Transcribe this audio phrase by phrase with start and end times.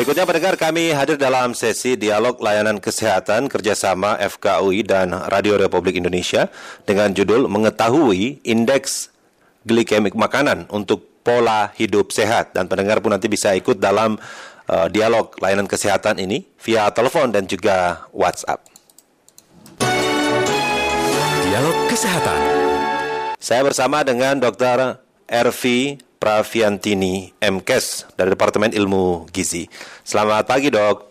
[0.00, 6.48] Berikutnya pendengar kami hadir dalam sesi dialog layanan kesehatan kerjasama FKUI dan Radio Republik Indonesia
[6.88, 9.12] dengan judul mengetahui indeks
[9.68, 14.16] glikemik makanan untuk pola hidup sehat dan pendengar pun nanti bisa ikut dalam
[14.72, 18.64] uh, dialog layanan kesehatan ini via telepon dan juga WhatsApp.
[21.44, 22.40] Dialog Kesehatan.
[23.36, 24.96] Saya bersama dengan Dr.
[25.28, 29.64] Ervi Praviantini MKes dari Departemen Ilmu Gizi.
[30.04, 31.08] Selamat pagi dok.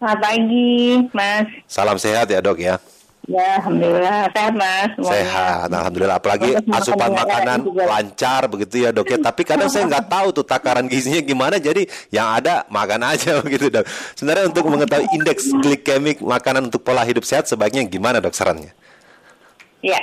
[0.00, 1.44] Selamat pagi Mas.
[1.68, 2.80] Salam sehat ya dok ya.
[3.24, 4.88] Ya, alhamdulillah sehat mas.
[4.96, 5.12] Semuanya.
[5.16, 6.16] Sehat, alhamdulillah.
[6.20, 9.20] Apalagi asupan makanan lancar begitu ya dok ya.
[9.20, 11.56] Tapi kadang saya nggak tahu tuh takaran gizinya gimana.
[11.60, 13.84] Jadi yang ada makan aja begitu dok.
[14.16, 18.72] Sebenarnya untuk mengetahui indeks glikemik makanan untuk pola hidup sehat sebaiknya gimana dok sarannya?
[19.84, 20.00] Ya,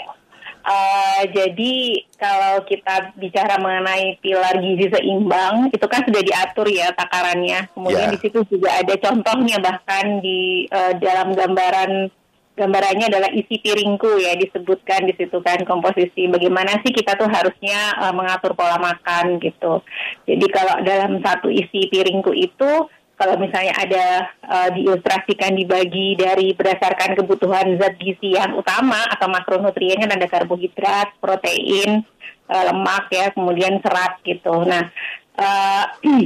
[0.62, 7.70] Uh, jadi kalau kita bicara mengenai pilar gizi seimbang itu kan sudah diatur ya takarannya.
[7.74, 8.14] Kemudian yeah.
[8.14, 12.14] di situ juga ada contohnya bahkan di uh, dalam gambaran
[12.52, 17.98] gambarannya adalah isi piringku ya disebutkan di situ kan komposisi bagaimana sih kita tuh harusnya
[17.98, 19.82] uh, mengatur pola makan gitu.
[20.30, 24.06] Jadi kalau dalam satu isi piringku itu kalau misalnya ada
[24.50, 31.22] uh, diilustrasikan dibagi dari berdasarkan kebutuhan zat gizi yang utama atau makronutrien kan ada karbohidrat,
[31.22, 32.02] protein,
[32.50, 34.66] uh, lemak ya, kemudian serat gitu.
[34.66, 34.90] Nah,
[35.38, 35.86] uh,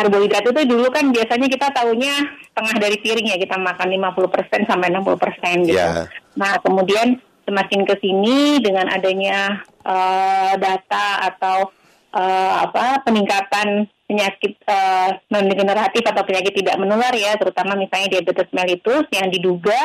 [0.00, 2.14] karbohidrat itu dulu kan biasanya kita tahunya
[2.56, 5.76] tengah dari piring ya kita makan 50% sampai 60% gitu.
[5.76, 6.08] Yeah.
[6.40, 11.68] Nah, kemudian semakin ke sini dengan adanya uh, data atau
[12.16, 18.48] uh, apa peningkatan penyakit uh, non degeneratif atau penyakit tidak menular ya, terutama misalnya diabetes
[18.54, 19.76] mellitus yang diduga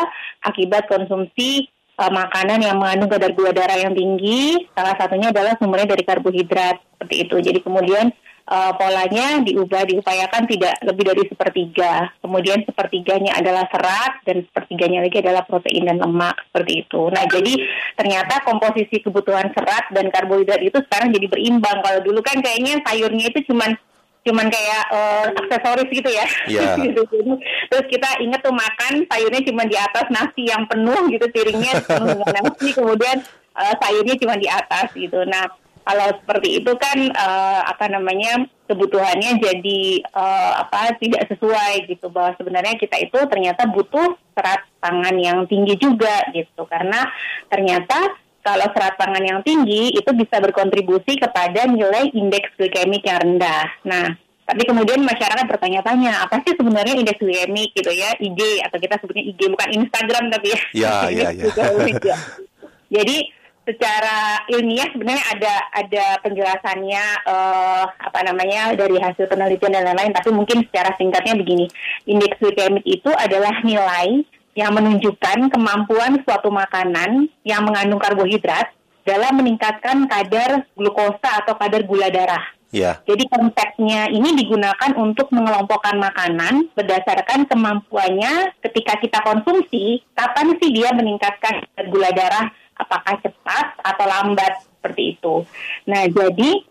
[0.45, 1.67] akibat konsumsi
[1.99, 4.63] uh, makanan yang mengandung kadar gula darah yang tinggi.
[4.71, 7.35] Salah satunya adalah sumbernya dari karbohidrat seperti itu.
[7.43, 8.13] Jadi kemudian
[8.47, 12.09] uh, polanya diubah diupayakan tidak lebih dari sepertiga.
[12.23, 17.01] Kemudian sepertiganya adalah serat dan sepertiganya lagi adalah protein dan lemak seperti itu.
[17.11, 17.53] Nah jadi
[17.97, 21.77] ternyata komposisi kebutuhan serat dan karbohidrat itu sekarang jadi berimbang.
[21.83, 23.73] Kalau dulu kan kayaknya sayurnya itu cuman
[24.21, 26.25] cuman kayak uh, aksesoris gitu ya.
[26.45, 26.77] Yeah.
[26.85, 27.01] gitu.
[27.73, 32.13] Terus kita inget tuh makan sayurnya cuma di atas nasi yang penuh gitu piringnya penuh
[32.21, 33.17] dengan nasi kemudian
[33.57, 35.25] uh, sayurnya cuma di atas gitu.
[35.25, 39.81] Nah kalau seperti itu kan uh, apa namanya kebutuhannya jadi
[40.13, 45.75] uh, apa tidak sesuai gitu bahwa sebenarnya kita itu ternyata butuh serat pangan yang tinggi
[45.75, 47.09] juga gitu karena
[47.49, 53.69] ternyata kalau serat pangan yang tinggi itu bisa berkontribusi kepada nilai indeks glikemik yang rendah.
[53.85, 54.17] Nah,
[54.49, 59.23] tapi kemudian masyarakat bertanya-tanya, apa sih sebenarnya indeks glikemik gitu ya, IG atau kita sebutnya
[59.29, 60.59] IG bukan Instagram tapi ya.
[60.73, 61.45] Iya, iya, iya.
[62.91, 63.17] Jadi
[63.71, 70.35] secara ilmiah sebenarnya ada ada penjelasannya uh, apa namanya dari hasil penelitian dan lain-lain, tapi
[70.35, 71.71] mungkin secara singkatnya begini,
[72.03, 74.27] indeks glikemik itu adalah nilai
[74.59, 78.67] yang menunjukkan kemampuan suatu makanan yang mengandung karbohidrat
[79.07, 82.43] dalam meningkatkan kadar glukosa atau kadar gula darah.
[82.71, 83.03] Yeah.
[83.03, 90.95] Jadi konsepnya ini digunakan untuk mengelompokkan makanan berdasarkan kemampuannya ketika kita konsumsi, kapan sih dia
[90.95, 92.47] meningkatkan gula darah,
[92.79, 95.43] apakah cepat atau lambat seperti itu.
[95.83, 96.63] Nah, jadi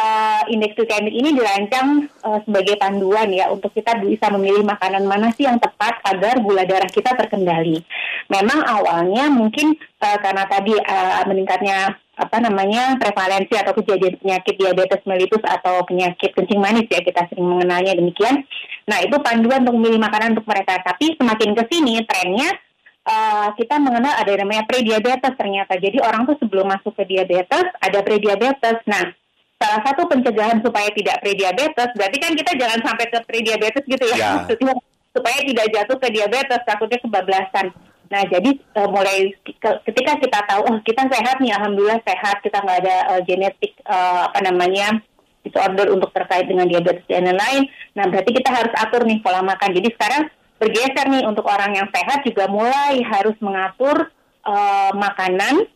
[0.00, 5.28] uh, indeks glikemik ini dirancang uh, sebagai panduan ya untuk kita bisa memilih makanan mana
[5.36, 7.84] sih yang tepat agar gula darah kita terkendali.
[8.32, 15.00] Memang awalnya mungkin uh, karena tadi uh, meningkatnya apa namanya prevalensi atau kejadian penyakit diabetes
[15.08, 18.44] mellitus atau penyakit kencing manis ya kita sering mengenalnya demikian.
[18.84, 20.84] Nah itu panduan untuk memilih makanan untuk mereka.
[20.84, 22.52] Tapi semakin ke sini trennya
[23.08, 25.80] uh, kita mengenal ada namanya prediabetes ternyata.
[25.80, 28.84] Jadi orang tuh sebelum masuk ke diabetes ada prediabetes.
[28.84, 29.16] Nah
[29.60, 34.16] salah satu pencegahan supaya tidak prediabetes berarti kan kita jangan sampai ke prediabetes gitu ya,
[34.16, 34.30] ya.
[34.40, 34.72] maksudnya
[35.12, 37.66] supaya tidak jatuh ke diabetes takutnya kebablasan.
[38.10, 42.58] Nah jadi uh, mulai ke, ketika kita tahu oh kita sehat nih alhamdulillah sehat kita
[42.58, 44.98] nggak ada uh, genetik uh, apa namanya
[45.44, 47.68] disorder untuk terkait dengan diabetes dan lain-lain.
[47.94, 49.76] Nah berarti kita harus atur nih pola makan.
[49.76, 50.22] Jadi sekarang
[50.56, 54.08] bergeser nih untuk orang yang sehat juga mulai harus mengatur
[54.44, 55.68] uh, makanan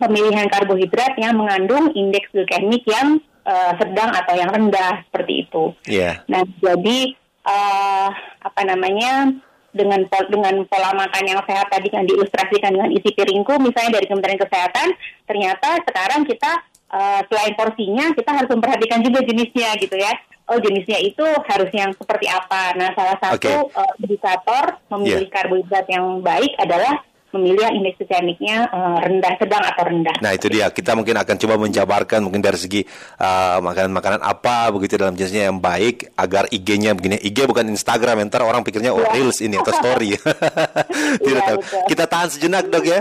[0.00, 5.76] pemilihan karbohidrat yang mengandung indeks glikemik yang uh, sedang atau yang rendah seperti itu.
[5.84, 6.24] Yeah.
[6.26, 7.14] Nah, jadi
[7.44, 8.08] uh,
[8.40, 9.36] apa namanya
[9.70, 14.42] dengan dengan pola makan yang sehat tadi yang diilustrasikan dengan isi piringku misalnya dari Kementerian
[14.42, 14.88] Kesehatan
[15.30, 16.52] ternyata sekarang kita
[16.90, 20.10] uh, selain porsinya kita harus memperhatikan juga jenisnya gitu ya
[20.50, 23.78] oh jenisnya itu harus yang seperti apa nah salah satu okay.
[23.78, 25.34] uh, indikator memilih yeah.
[25.38, 30.16] karbohidrat yang baik adalah memilih yang indeks glikemiknya uh, rendah, sedang atau rendah.
[30.22, 32.82] Nah itu dia, kita mungkin akan coba menjabarkan mungkin dari segi
[33.20, 37.16] makanan makanan-makanan apa begitu dalam jenisnya yang baik agar IG-nya begini.
[37.20, 39.12] IG bukan Instagram, ntar orang pikirnya oh ya.
[39.16, 40.16] reels ini atau story.
[41.24, 41.58] Tidak ya, tahu.
[41.88, 43.00] Kita tahan sejenak dok ya.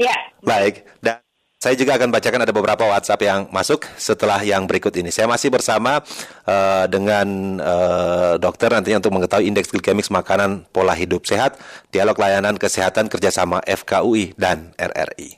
[0.00, 0.16] Iya.
[0.40, 0.88] Baik.
[1.04, 1.29] Dan
[1.60, 5.12] saya juga akan bacakan ada beberapa WhatsApp yang masuk setelah yang berikut ini.
[5.12, 6.00] Saya masih bersama
[6.48, 11.60] uh, dengan uh, dokter nantinya untuk mengetahui indeks glikemik makanan pola hidup sehat,
[11.92, 15.36] dialog layanan kesehatan kerjasama FKUI dan RRI.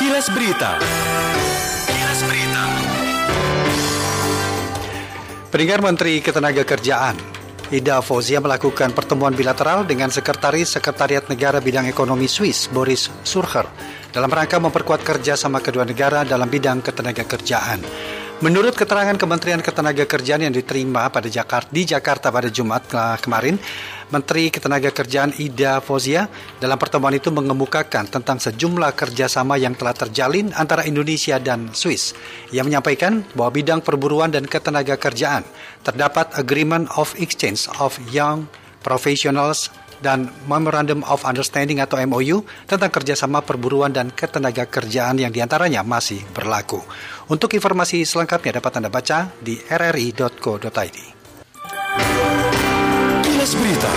[0.00, 0.80] Kilas Berita.
[1.84, 2.64] Kilas Berita.
[5.52, 7.35] Pendengar Menteri Ketenagakerjaan
[7.66, 13.66] Ida Fauzia melakukan pertemuan bilateral dengan Sekretaris Sekretariat Negara Bidang Ekonomi Swiss, Boris Surcher,
[14.14, 17.82] dalam rangka memperkuat kerjasama kedua negara dalam bidang ketenagakerjaan.
[18.36, 22.84] Menurut keterangan Kementerian Ketenagakerjaan yang diterima pada Jakarta di Jakarta pada Jumat
[23.24, 23.56] kemarin,
[24.12, 26.28] Menteri Ketenagakerjaan Ida Fozia
[26.60, 32.12] dalam pertemuan itu mengemukakan tentang sejumlah kerjasama yang telah terjalin antara Indonesia dan Swiss.
[32.52, 35.40] Ia menyampaikan bahwa bidang perburuan dan ketenagakerjaan
[35.80, 38.52] terdapat Agreement of Exchange of Young
[38.84, 39.72] Professionals
[40.06, 45.82] dan Memorandum of Understanding atau MOU tentang kerjasama perburuan dan ketenaga kerjaan yang di antaranya
[45.82, 46.78] masih berlaku.
[47.26, 50.98] Untuk informasi selengkapnya dapat Anda baca di rri.co.id.
[53.26, 53.92] Kilas Berita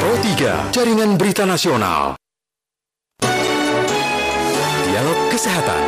[0.00, 2.16] Pro 3 Jaringan Berita Nasional
[4.86, 5.82] Dialog Kesehatan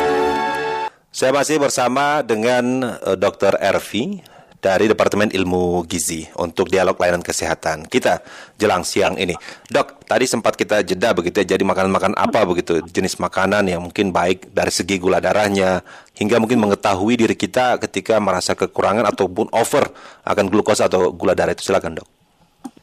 [1.09, 3.57] Saya masih bersama dengan uh, eh, Dr.
[3.57, 4.21] Ervi
[4.59, 8.19] dari Departemen Ilmu Gizi untuk dialog layanan kesehatan kita
[8.59, 9.31] jelang siang ini.
[9.71, 14.11] Dok, tadi sempat kita jeda begitu ya, jadi makanan-makanan apa begitu, jenis makanan yang mungkin
[14.11, 15.79] baik dari segi gula darahnya,
[16.19, 19.95] hingga mungkin mengetahui diri kita ketika merasa kekurangan ataupun over
[20.27, 21.63] akan glukosa atau gula darah itu.
[21.63, 22.07] Silakan dok.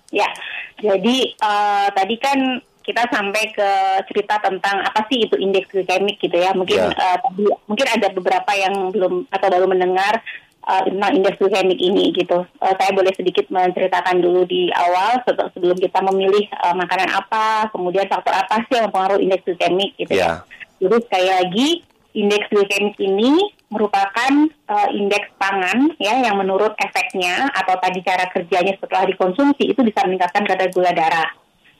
[0.09, 0.33] Ya,
[0.81, 2.39] jadi uh, tadi kan
[2.87, 3.71] kita sampai ke
[4.07, 6.55] cerita tentang apa sih itu indeks glikemik gitu ya.
[6.55, 6.95] Mungkin yeah.
[6.95, 7.05] Ya.
[7.05, 10.23] uh, tadi mungkin ada beberapa yang belum atau baru mendengar
[10.67, 12.43] uh, tentang indeks glikemik ini gitu.
[12.59, 15.23] Uh, saya boleh sedikit menceritakan dulu di awal
[15.55, 20.13] sebelum kita memilih uh, makanan apa, kemudian faktor apa sih yang mempengaruhi indeks glikemik gitu
[20.13, 20.43] yeah.
[20.77, 21.69] Jadi sekali lagi
[22.13, 23.33] indeks glikemik ini
[23.73, 24.33] merupakan
[24.69, 30.05] uh, indeks pangan ya yang menurut efeknya atau tadi cara kerjanya setelah dikonsumsi itu bisa
[30.05, 31.31] meningkatkan kadar gula darah.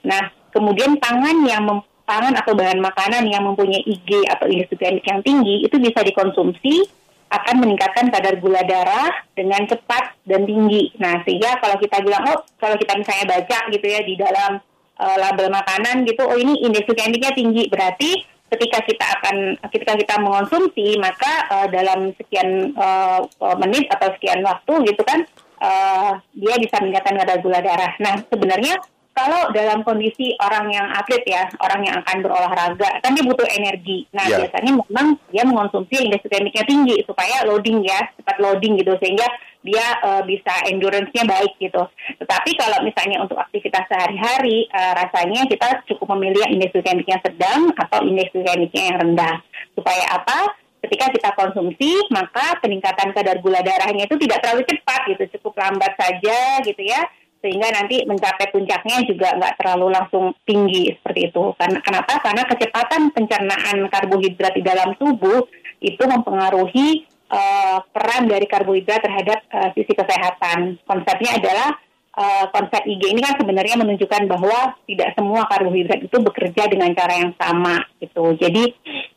[0.03, 1.63] Nah, kemudian pangan yang
[2.07, 6.96] pangan atau bahan makanan yang mempunyai IG atau indeks glikemik yang tinggi itu bisa dikonsumsi
[7.27, 10.95] akan meningkatkan kadar gula darah dengan cepat dan tinggi.
[10.95, 14.63] Nah, sehingga kalau kita bilang, oh, kalau kita misalnya baca gitu ya di dalam
[14.99, 19.35] uh, label makanan gitu, oh ini indeks glikemiknya tinggi, berarti ketika kita akan
[19.75, 23.19] ketika kita mengonsumsi maka uh, dalam sekian uh,
[23.59, 25.27] menit atau sekian waktu gitu kan
[25.59, 27.91] uh, dia bisa meningkatkan kadar gula darah.
[27.99, 28.79] Nah, sebenarnya
[29.17, 34.05] kalau dalam kondisi orang yang atlet ya, orang yang akan berolahraga, kan dia butuh energi.
[34.13, 34.45] Nah, yeah.
[34.45, 39.25] biasanya memang dia mengonsumsi indeks glikemiknya tinggi supaya loading ya, cepat loading gitu sehingga
[39.65, 41.81] dia uh, bisa endurance-nya baik gitu.
[42.21, 48.05] Tetapi kalau misalnya untuk aktivitas sehari-hari, uh, rasanya kita cukup memilih indeks glikemiknya sedang atau
[48.05, 49.41] indeks glikemiknya yang rendah.
[49.73, 50.53] Supaya apa?
[50.77, 55.97] Ketika kita konsumsi, maka peningkatan kadar gula darahnya itu tidak terlalu cepat gitu, cukup lambat
[55.97, 57.01] saja gitu ya
[57.41, 61.53] sehingga nanti mencapai puncaknya juga nggak terlalu langsung tinggi seperti itu.
[61.55, 62.13] Karena kenapa?
[62.21, 65.45] Karena kecepatan pencernaan karbohidrat di dalam tubuh
[65.77, 70.81] itu mempengaruhi uh, peran dari karbohidrat terhadap uh, sisi kesehatan.
[70.83, 71.69] Konsepnya adalah
[72.17, 77.13] uh, konsep IG ini kan sebenarnya menunjukkan bahwa tidak semua karbohidrat itu bekerja dengan cara
[77.21, 78.33] yang sama gitu.
[78.41, 78.73] Jadi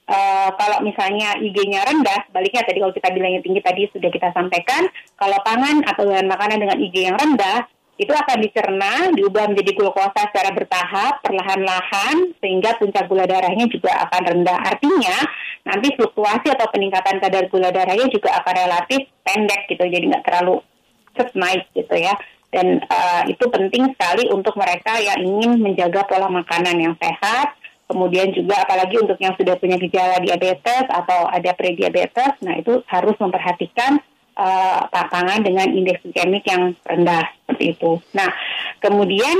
[0.07, 4.85] uh, kalau misalnya IG-nya rendah, baliknya tadi kalau kita bilangnya tinggi tadi sudah kita sampaikan,
[5.17, 7.65] kalau pangan atau makanan dengan IG yang rendah
[8.01, 14.23] itu akan dicerna, diubah menjadi glukosa secara bertahap, perlahan-lahan, sehingga puncak gula darahnya juga akan
[14.25, 14.57] rendah.
[14.57, 15.21] Artinya,
[15.69, 20.65] nanti fluktuasi atau peningkatan kadar gula darahnya juga akan relatif pendek gitu, jadi nggak terlalu
[21.13, 22.17] set naik gitu ya.
[22.49, 27.53] Dan uh, itu penting sekali untuk mereka yang ingin menjaga pola makanan yang sehat,
[27.85, 33.15] kemudian juga apalagi untuk yang sudah punya gejala diabetes atau ada prediabetes, nah itu harus
[33.21, 34.01] memperhatikan
[34.37, 37.99] uh, pangan dengan indeks glikemik yang rendah seperti itu.
[38.15, 38.31] Nah,
[38.79, 39.37] kemudian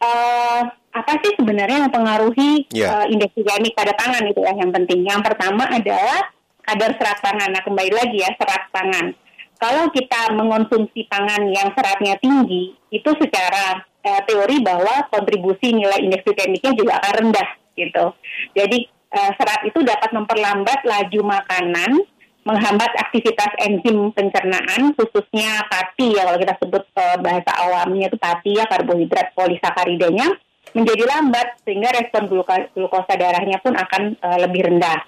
[0.00, 0.62] uh,
[0.96, 3.04] apa sih sebenarnya yang mempengaruhi yeah.
[3.04, 5.04] uh, indeks glikemik pada pangan itu ya yang penting.
[5.04, 6.32] Yang pertama adalah
[6.66, 7.50] kadar serat pangan.
[7.52, 9.12] Nah, kembali lagi ya serat pangan.
[9.56, 16.28] Kalau kita mengonsumsi pangan yang seratnya tinggi, itu secara uh, teori bahwa kontribusi nilai indeks
[16.28, 18.04] glikemiknya juga akan rendah gitu.
[18.52, 22.04] Jadi uh, serat itu dapat memperlambat laju makanan
[22.46, 28.54] menghambat aktivitas enzim pencernaan khususnya pati ya kalau kita sebut uh, bahasa awamnya itu pati
[28.54, 30.30] ya karbohidrat polisakaridanya
[30.74, 34.98] menjadi lambat sehingga respon glukosa, darahnya pun akan uh, lebih rendah.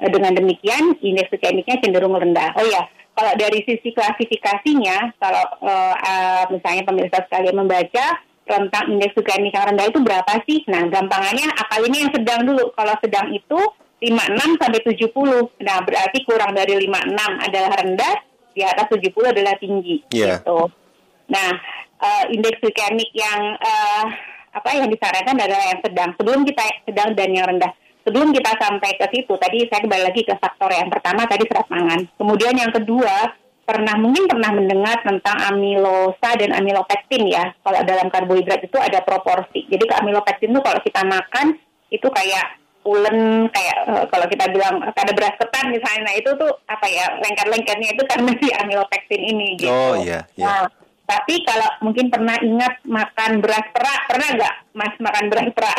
[0.00, 2.56] Uh, dengan demikian indeks glikemiknya cenderung rendah.
[2.56, 9.18] Oh ya, kalau dari sisi klasifikasinya kalau uh, uh, misalnya pemirsa sekalian membaca rentang indeks
[9.18, 10.62] glikemik yang rendah itu berapa sih?
[10.70, 12.70] Nah, gampangannya akal ini yang sedang dulu.
[12.72, 13.60] Kalau sedang itu
[14.00, 15.64] 56 sampai 70.
[15.64, 18.14] Nah, berarti kurang dari 56 adalah rendah,
[18.56, 20.04] di atas 70 adalah tinggi.
[20.12, 20.40] Yeah.
[20.40, 20.60] Gitu.
[21.32, 21.48] Nah,
[22.00, 24.04] uh, indeks glikemik yang uh,
[24.56, 26.10] apa yang disarankan adalah yang sedang.
[26.16, 27.72] Sebelum kita sedang dan yang rendah.
[28.06, 31.66] Sebelum kita sampai ke situ, tadi saya kembali lagi ke faktor yang pertama tadi serat
[31.66, 32.06] pangan.
[32.14, 33.34] Kemudian yang kedua,
[33.66, 37.50] pernah mungkin pernah mendengar tentang amilosa dan amilopektin ya.
[37.66, 39.66] Kalau dalam karbohidrat itu ada proporsi.
[39.66, 41.58] Jadi ke amilopektin itu kalau kita makan
[41.90, 46.52] itu kayak ulen kayak uh, kalau kita bilang ada beras ketan misalnya nah itu tuh
[46.70, 49.74] apa ya lengket-lengketnya itu karena si amilopektin ini gitu.
[49.74, 50.22] Oh iya.
[50.38, 50.46] iya.
[50.46, 50.62] Nah,
[51.06, 55.78] tapi kalau mungkin pernah ingat makan beras perak pernah nggak mas makan beras perak?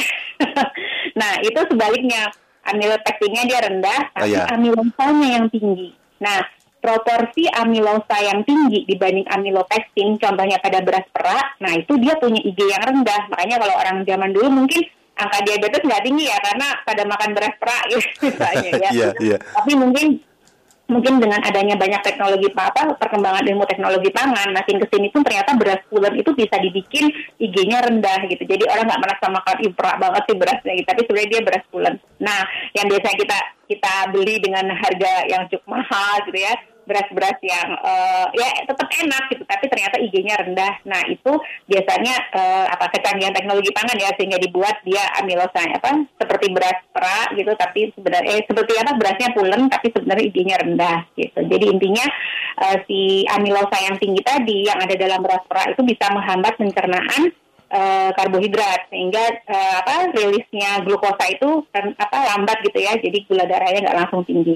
[1.19, 2.31] nah itu sebaliknya
[2.67, 4.47] amilopektinnya dia rendah Oh, tapi iya.
[4.51, 5.95] amilosanya yang tinggi.
[6.19, 6.43] Nah
[6.77, 12.59] proporsi amilosa yang tinggi dibanding amilopektin contohnya pada beras perak, nah itu dia punya IG
[12.63, 13.27] yang rendah.
[13.27, 14.87] Makanya kalau orang zaman dulu mungkin
[15.17, 18.89] angka diabetes nggak tinggi ya karena pada makan beras perak gitu misalnya ya.
[18.93, 19.37] Iya, iya.
[19.41, 20.21] Tapi mungkin
[20.87, 25.51] mungkin dengan adanya banyak teknologi apa perkembangan ilmu teknologi pangan makin ke sini pun ternyata
[25.59, 27.11] beras pulen itu bisa dibikin
[27.43, 31.29] IG-nya rendah gitu jadi orang nggak merasa makan impra banget sih berasnya gitu tapi sebenarnya
[31.35, 32.39] dia beras pulen nah
[32.71, 36.55] yang biasanya kita kita beli dengan harga yang cukup mahal gitu ya
[36.87, 40.73] beras-beras yang uh, ya tetap enak gitu tapi ternyata IG-nya rendah.
[40.87, 41.35] Nah itu
[41.67, 47.35] biasanya uh, apa kecanggihan teknologi pangan ya sehingga dibuat dia amilosa apa seperti beras perak
[47.35, 51.39] gitu tapi sebenarnya eh, seperti apa berasnya pulen tapi sebenarnya IG-nya rendah gitu.
[51.43, 52.05] Jadi intinya
[52.63, 57.35] uh, si amilosa yang tinggi tadi yang ada dalam beras perak itu bisa menghambat pencernaan
[58.15, 59.43] karbohidrat sehingga
[59.83, 64.55] apa rilisnya glukosa itu kan, apa lambat gitu ya jadi gula darahnya nggak langsung tinggi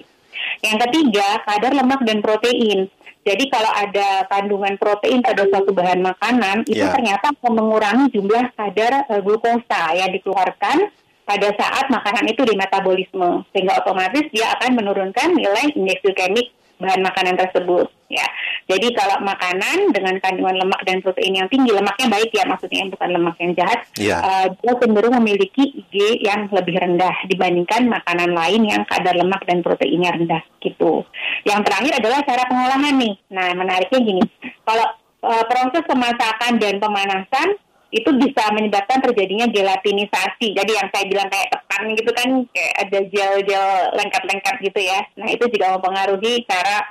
[0.60, 2.92] yang ketiga, kadar lemak dan protein.
[3.22, 6.90] Jadi kalau ada kandungan protein pada suatu bahan makanan, itu Ya.
[6.90, 10.90] ternyata akan mengurangi jumlah kadar eh, glukosa yang dikeluarkan
[11.22, 13.46] pada saat makanan itu di metabolisme.
[13.54, 16.50] Sehingga otomatis dia akan menurunkan nilai indeks glikemik
[16.82, 17.94] bahan makanan tersebut.
[18.10, 18.26] Ya,
[18.70, 23.10] jadi kalau makanan dengan kandungan lemak dan protein yang tinggi, lemaknya baik ya, maksudnya bukan
[23.14, 24.18] lemak yang jahat, Iya.
[24.22, 29.66] eh, dia cenderung memiliki IG yang lebih rendah dibandingkan makanan lain yang kadar lemak dan
[29.66, 31.04] proteinnya rendah gitu.
[31.44, 33.16] Yang terakhir adalah cara pengolahan nih.
[33.34, 34.24] Nah, menariknya gini,
[34.64, 34.88] kalau
[35.22, 37.58] eh, proses pemasakan dan pemanasan
[37.92, 40.56] itu bisa menyebabkan terjadinya gelatinisasi.
[40.56, 43.68] Jadi yang saya bilang kayak ketan gitu kan, kayak ada gel-gel
[44.00, 45.00] lengkap-lengkap gitu ya.
[45.20, 46.88] Nah, itu juga mempengaruhi cara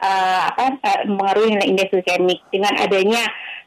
[0.00, 3.24] eh, apa eh, mempengaruhi nilai indeks glikemik dengan adanya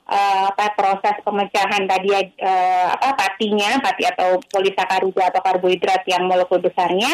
[0.09, 2.09] eh, apa proses pemecahan tadi
[2.41, 7.13] eh, apa patinya pati atau polisakarida atau karbohidrat yang molekul besarnya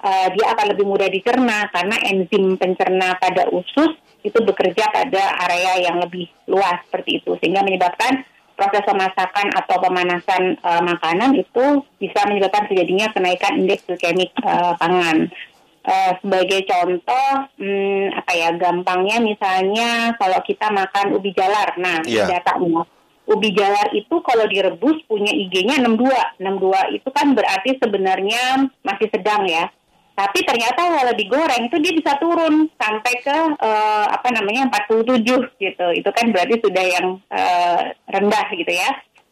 [0.00, 5.90] eh, dia akan lebih mudah dicerna karena enzim pencerna pada usus itu bekerja pada area
[5.90, 8.24] yang lebih luas seperti itu sehingga menyebabkan
[8.60, 15.32] proses pemasakan atau pemanasan eh, makanan itu bisa menyebabkan terjadinya kenaikan indeks glikemik eh, pangan.
[15.80, 22.28] Eh, sebagai contoh, hmm, apa ya, gampangnya misalnya kalau kita makan ubi jalar, nah Iya.
[22.28, 22.84] datanya.
[23.24, 26.36] Ubi jalar itu kalau direbus punya IG-nya 62.
[26.36, 29.72] 62 itu kan berarti sebenarnya masih sedang ya.
[30.20, 35.24] Tapi ternyata kalau digoreng itu dia bisa turun sampai ke eh, apa namanya 47
[35.56, 35.86] gitu.
[35.96, 38.90] Itu kan berarti sudah yang eh, rendah gitu ya.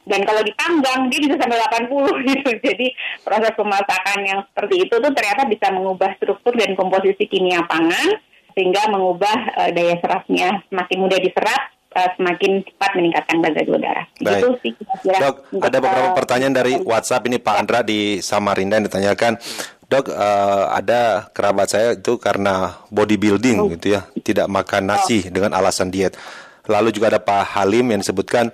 [0.09, 1.93] Dan kalau dipanggang dia bisa sampai 80
[2.33, 2.51] gitu.
[2.65, 2.87] Jadi
[3.21, 8.17] proses pemasakan yang seperti itu tuh ternyata bisa mengubah struktur dan komposisi kimia pangan
[8.57, 11.63] sehingga mengubah eh, daya serapnya semakin mudah diserap
[11.95, 14.07] eh, semakin cepat meningkatkan kadar gula darah.
[14.19, 14.33] Baik.
[14.35, 15.17] Gitu sih kira-kira.
[15.23, 19.33] Dok, untuk, ada beberapa eh, pertanyaan dari WhatsApp ini Pak Andra di Samarinda yang ditanyakan,
[19.89, 25.93] Dok, eh, ada kerabat saya itu karena bodybuilding gitu ya, tidak makan nasi dengan alasan
[25.93, 26.19] diet.
[26.69, 28.53] Lalu juga ada Pak Halim yang disebutkan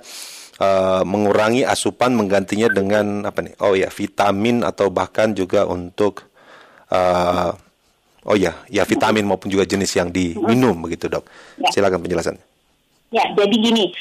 [0.61, 3.55] eh, mengurangi asupan menggantinya dengan apa nih?
[3.63, 6.27] Oh ya, vitamin atau bahkan juga untuk
[6.91, 7.51] eh,
[8.25, 11.25] oh ya, ya vitamin maupun juga jenis yang diminum begitu, Dok.
[11.61, 11.71] Ya.
[11.71, 12.37] Silakan penjelasan.
[13.15, 13.95] Ya, jadi gini,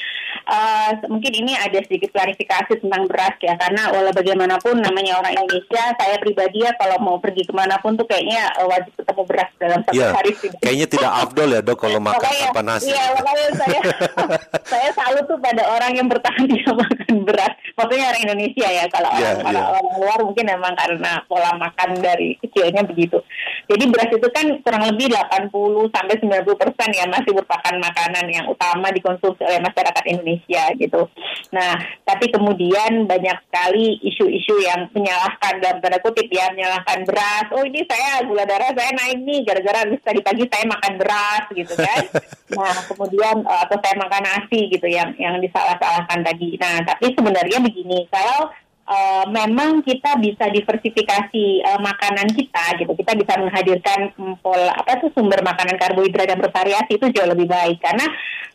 [0.44, 5.84] eh, mungkin ini ada sedikit klarifikasi tentang beras ya, karena walau bagaimanapun namanya orang Indonesia,
[5.94, 9.50] saya pribadi ya kalau mau pergi ke mana pun tuh kayaknya eh, wajib ketemu beras
[9.56, 10.50] dalam satu Iya, hari sih.
[10.60, 12.88] kayaknya tidak afdol ya, Dok, kalau makan Makanya- tanpa nasi.
[12.88, 13.80] Iya, makanya saya
[14.70, 17.52] saya salut tuh pada orang yang bertahan tidak makan beras.
[17.74, 19.70] Maksudnya orang Indonesia ya, kalau Iya, orang, kalau iya.
[19.72, 23.18] orang luar mungkin memang karena pola makan dari kecilnya begitu.
[23.64, 25.50] Jadi beras itu kan kurang lebih 80
[25.94, 31.08] sampai 90 persen ya masih merupakan makanan yang utama dikonsumsi oleh masyarakat Indonesia gitu.
[31.54, 31.72] Nah,
[32.04, 37.46] tapi kemudian banyak sekali isu-isu yang menyalahkan dalam tanda kutip ya menyalahkan beras.
[37.56, 41.44] Oh ini saya gula darah saya naik nih gara-gara habis tadi pagi saya makan beras
[41.52, 42.02] gitu kan.
[42.58, 46.60] nah kemudian eh, atau saya makan nasi gitu yang yang disalah-salahkan tadi.
[46.60, 48.52] Nah tapi sebenarnya begini kalau
[48.88, 52.92] uh, memang kita bisa diversifikasi uh, makanan kita gitu.
[52.92, 57.80] Kita bisa menghadirkan pola apa tuh sumber makanan karbohidrat yang bervariasi itu jauh lebih baik.
[57.80, 58.06] Karena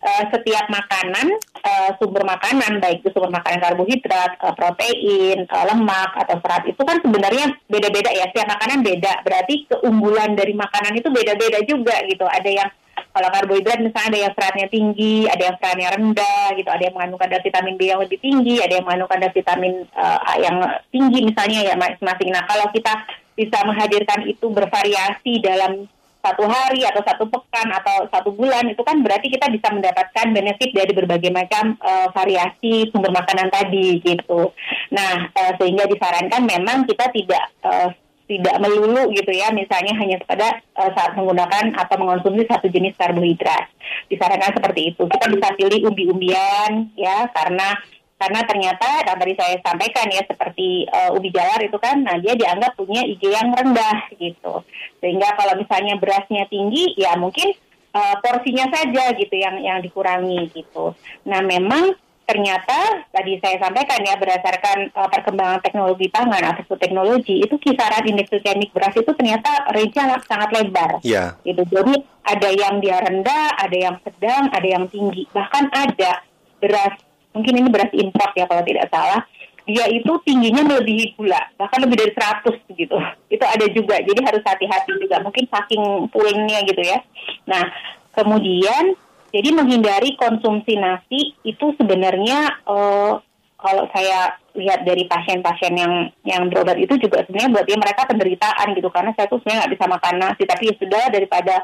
[0.02, 1.28] uh, setiap makanan
[1.66, 6.82] uh, sumber makanan baik itu sumber makanan karbohidrat uh, protein uh, lemak atau serat itu
[6.82, 8.30] kan sebenarnya beda-beda ya.
[8.32, 9.14] Setiap makanan beda.
[9.26, 12.26] Berarti keunggulan dari makanan itu beda-beda juga gitu.
[12.26, 12.70] Ada yang
[13.10, 17.22] kalau karbohidrat misalnya ada yang seratnya tinggi, ada yang seratnya rendah, gitu, ada yang mengandung
[17.22, 20.58] kadar vitamin B yang lebih tinggi, ada yang mengandung kadar vitamin uh, yang
[20.90, 22.30] tinggi misalnya ya masing-masing.
[22.32, 22.94] Nah kalau kita
[23.40, 25.88] bisa menghadirkan itu bervariasi dalam
[26.20, 30.76] satu hari atau satu pekan atau satu bulan itu kan berarti kita bisa mendapatkan benefit
[30.76, 34.52] dari berbagai macam uh, variasi sumber makanan tadi gitu.
[34.92, 37.96] Nah uh, sehingga disarankan memang kita tidak uh,
[38.30, 43.74] tidak melulu gitu ya, misalnya hanya pada uh, saat menggunakan atau mengonsumsi satu jenis karbohidrat.
[44.06, 45.02] Disarankan seperti itu.
[45.10, 47.74] Kita bisa pilih umbi-umbian ya, karena
[48.20, 52.38] karena ternyata yang tadi saya sampaikan ya seperti uh, ubi jalar itu kan, nah dia
[52.38, 54.62] dianggap punya IG yang rendah gitu.
[55.02, 57.50] Sehingga kalau misalnya berasnya tinggi, ya mungkin
[57.98, 60.94] uh, porsinya saja gitu yang yang dikurangi gitu.
[61.26, 61.98] Nah memang
[62.30, 68.30] ternyata tadi saya sampaikan ya berdasarkan uh, perkembangan teknologi pangan atau teknologi itu kisaran indeks
[68.30, 69.98] glikemik beras itu ternyata range
[70.30, 71.02] sangat lebar.
[71.02, 71.34] Yeah.
[71.42, 71.66] Gitu.
[71.74, 75.26] Jadi ada yang dia rendah, ada yang sedang, ada yang tinggi.
[75.34, 76.22] Bahkan ada
[76.62, 76.94] beras
[77.34, 79.26] mungkin ini beras import ya kalau tidak salah.
[79.70, 82.98] Dia itu tingginya melebihi gula, bahkan lebih dari 100 gitu.
[83.30, 84.02] Itu ada juga.
[84.02, 85.22] Jadi harus hati-hati juga.
[85.22, 86.98] Mungkin saking pullingnya gitu ya.
[87.46, 87.70] Nah,
[88.18, 88.98] kemudian
[89.30, 93.22] jadi menghindari konsumsi nasi itu sebenarnya uh,
[93.60, 95.94] kalau saya lihat dari pasien-pasien yang
[96.24, 99.74] yang berobat itu juga sebenarnya buat dia mereka penderitaan gitu karena saya tuh sebenarnya nggak
[99.76, 101.56] bisa makan nasi tapi ya sudah daripada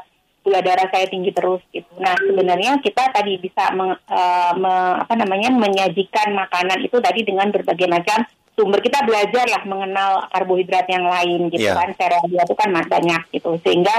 [0.46, 1.90] gula darah saya tinggi terus gitu.
[1.98, 7.50] Nah sebenarnya kita tadi bisa meng, uh, me, apa namanya menyajikan makanan itu tadi dengan
[7.50, 8.22] berbagai macam
[8.54, 11.76] sumber kita belajar lah mengenal karbohidrat yang lain gitu yeah.
[11.76, 13.92] kan sereal itu kan banyak gitu sehingga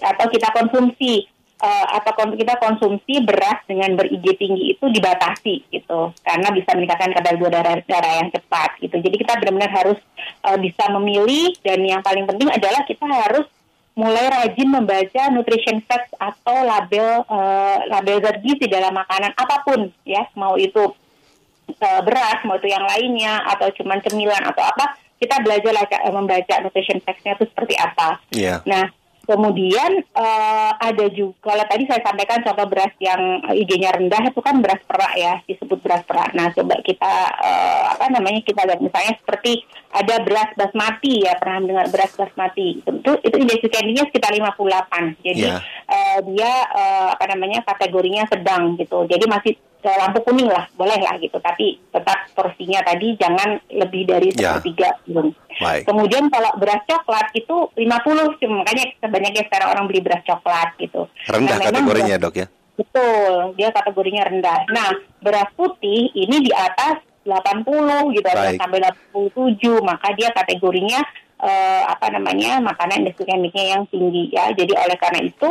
[0.00, 1.28] atau kita konsumsi
[1.62, 7.34] uh, atau kita konsumsi beras dengan ber-IG tinggi itu dibatasi gitu karena bisa meningkatkan kadar
[7.38, 8.98] gula darah, darah yang cepat gitu.
[8.98, 9.98] Jadi kita benar-benar harus
[10.42, 13.46] uh, bisa memilih dan yang paling penting adalah kita harus
[13.92, 19.92] mulai rajin membaca nutrition facts atau label uh, label zat gizi dalam makanan apa pun
[20.08, 20.96] ya mau itu
[21.76, 26.98] uh, beras mau itu yang lainnya atau cuman cemilan atau apa kita belajar membaca nutrition
[26.98, 28.18] facts-nya itu seperti apa.
[28.34, 28.64] Yeah.
[28.66, 28.90] Nah
[29.32, 34.60] Kemudian uh, ada juga, kalau tadi saya sampaikan contoh beras yang IG-nya rendah itu kan
[34.60, 36.36] beras perak ya, disebut beras perak.
[36.36, 41.64] Nah coba kita uh, apa namanya kita lihat misalnya seperti ada beras basmati ya, pernah
[41.64, 42.84] dengar beras basmati.
[42.84, 45.24] Tentu itu indeks glikeminya sekitar 58.
[45.24, 45.64] Jadi yeah.
[45.88, 49.08] uh, dia uh, apa namanya kategorinya sedang gitu.
[49.08, 51.42] Jadi masih lampu kuning lah, boleh lah gitu.
[51.42, 54.58] Tapi tetap porsinya tadi jangan lebih dari ya.
[54.58, 54.94] sepertiga.
[55.10, 55.82] Yeah.
[55.82, 61.10] Kemudian kalau beras coklat itu 50, makanya banyaknya sekarang orang beli beras coklat gitu.
[61.26, 62.46] Rendah nah, kategorinya beras, dok ya?
[62.78, 64.58] Betul, dia kategorinya rendah.
[64.70, 64.90] Nah,
[65.20, 68.78] beras putih ini di atas 80 gitu, ada sampai
[69.14, 71.02] 87, maka dia kategorinya
[71.42, 74.50] uh, apa namanya makanan indeks yang tinggi ya.
[74.54, 75.50] Jadi oleh karena itu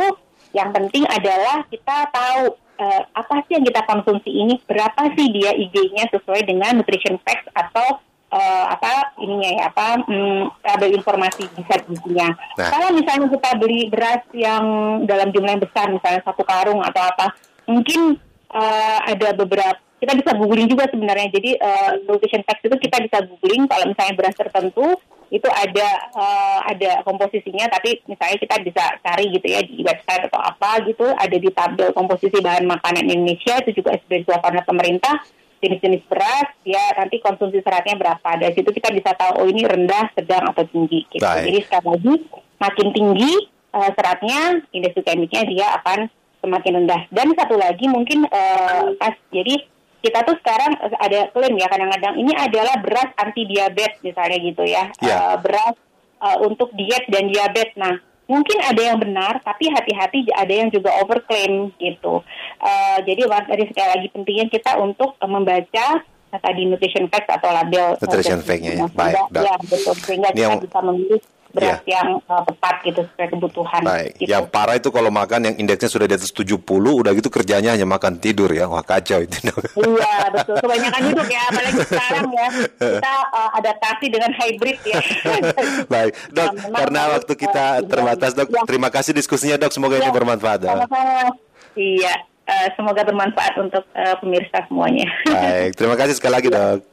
[0.52, 5.52] yang penting adalah kita tahu uh, apa sih yang kita konsumsi ini, berapa sih dia
[5.56, 8.00] IG-nya sesuai dengan nutrition facts atau
[8.32, 12.32] uh, apa ininya ya apa um, ada informasi bisa gizinya.
[12.56, 12.70] Nah.
[12.72, 14.64] Kalau misalnya kita beli beras yang
[15.04, 17.26] dalam jumlah yang besar, misalnya satu karung atau apa,
[17.68, 18.16] mungkin
[18.50, 21.30] uh, ada beberapa kita bisa googling juga sebenarnya.
[21.30, 24.98] Jadi uh, nutrition facts itu kita bisa googling kalau misalnya beras tertentu
[25.32, 30.36] itu ada uh, ada komposisinya tapi misalnya kita bisa cari gitu ya di website atau
[30.36, 35.24] apa gitu ada di tabel komposisi bahan makanan Indonesia itu juga dikeluarkan oleh pemerintah
[35.62, 38.30] jenis-jenis beras ya nanti konsumsi seratnya berapa.
[38.36, 41.22] Dari situ kita bisa tahu oh ini rendah sedang atau tinggi gitu.
[41.22, 41.48] Baik.
[41.48, 42.14] jadi sekali lagi
[42.58, 43.32] makin tinggi
[43.72, 44.40] uh, seratnya
[44.74, 46.10] indeks glikemiknya dia akan
[46.42, 47.00] semakin rendah.
[47.14, 49.62] Dan satu lagi mungkin uh, pas jadi
[50.02, 52.14] kita tuh sekarang ada klaim ya kadang-kadang.
[52.18, 54.90] Ini adalah beras anti diabetes misalnya gitu ya.
[54.98, 55.08] Yeah.
[55.08, 55.16] Ya.
[55.16, 55.76] uh, beras
[56.18, 57.78] uh, untuk diet dan diabetes.
[57.78, 57.94] Nah
[58.26, 62.26] mungkin ada yang benar tapi hati-hati ada yang juga overclaim gitu.
[62.58, 67.92] Uh, jadi tadi sekali lagi pentingnya kita untuk uh, membaca tadi nutrition facts atau label
[68.00, 68.86] nutrition uh, facts ya.
[68.96, 69.94] baik ya betul.
[70.00, 70.58] Sehingga kita yang...
[70.58, 71.20] bisa memilih
[71.52, 72.00] beras yeah.
[72.00, 73.82] yang uh, tepat gitu sesuai kebutuhan.
[73.84, 74.12] Baik.
[74.16, 74.28] Gitu.
[74.32, 77.84] Yang parah itu kalau makan yang indeksnya sudah di atas 70, udah gitu kerjanya hanya
[77.84, 78.66] makan tidur ya.
[78.66, 79.36] Wah kacau itu.
[79.84, 80.56] iya betul.
[80.58, 82.46] Kebanyakan duduk ya, apalagi sekarang ya
[82.80, 85.00] kita uh, adaptasi dengan hybrid ya.
[85.92, 86.50] Baik, dok.
[86.56, 88.48] Nah, karena waktu kita terbatas, dok.
[88.48, 88.64] Ya.
[88.64, 89.72] Terima kasih diskusinya, dok.
[89.76, 90.08] Semoga ya.
[90.08, 90.64] ini bermanfaat.
[90.64, 91.36] Sama-sama.
[91.76, 92.14] Iya.
[92.42, 95.06] Uh, semoga bermanfaat untuk uh, pemirsa semuanya.
[95.30, 96.91] Baik, terima kasih sekali lagi, dok.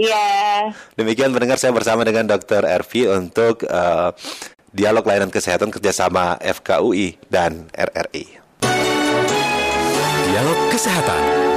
[0.00, 0.72] Iya.
[0.96, 2.64] Demikian mendengar saya bersama dengan Dr.
[2.64, 4.16] Ervi untuk uh,
[4.72, 8.40] dialog layanan kesehatan kerjasama FKUI dan RRI.
[10.32, 11.51] Dialog Kesehatan.